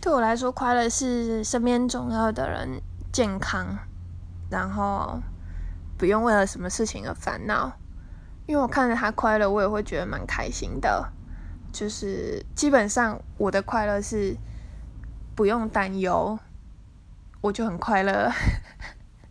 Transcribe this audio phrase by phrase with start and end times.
[0.00, 2.80] 对我来说快乐是身边重要的人
[3.12, 3.78] 健康
[4.48, 5.20] 然后
[5.98, 7.72] 不用为了什么事情而烦恼。
[8.46, 11.12] 因为我看着他快乐我也会觉得蛮开心的。
[11.70, 14.36] 就是基本上我的快乐是
[15.36, 16.36] 不用担忧
[17.42, 18.32] 我就很快乐